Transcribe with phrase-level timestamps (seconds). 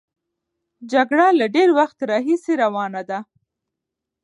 [0.91, 3.19] جګړه له ډېر وخت راهیسې روانه ده.